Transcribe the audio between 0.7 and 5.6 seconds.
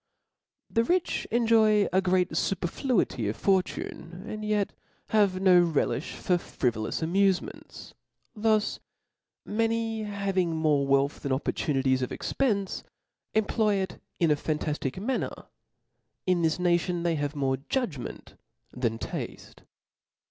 rich enjoy a great faperfl«ity of fortune, and yet have